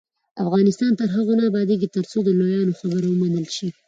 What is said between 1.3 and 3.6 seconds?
نه ابادیږي، ترڅو د لویانو خبره ومنل